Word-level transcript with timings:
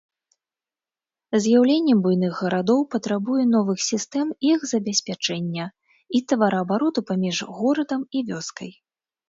З'яўленне 1.43 1.93
буйных 2.05 2.33
гарадоў 2.43 2.81
патрабуе 2.95 3.43
новых 3.53 3.79
сістэм 3.89 4.33
іх 4.53 4.67
забеспячэння 4.73 5.65
і 6.19 6.25
тавараабароту 6.33 6.99
паміж 7.13 7.37
горадам 7.63 8.01
і 8.17 8.29
вёскай. 8.35 8.71